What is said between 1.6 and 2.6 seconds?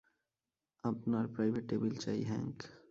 Table চাই, Hank?